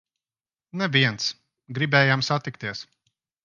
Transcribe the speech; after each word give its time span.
Neviens! 0.81 1.29
Gribējām 1.79 2.27
satikties! 2.33 2.87